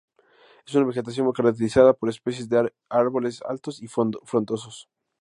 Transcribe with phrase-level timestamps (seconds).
[0.65, 4.89] Es una vegetación caracterizada por especies de árboles altos y frondosos.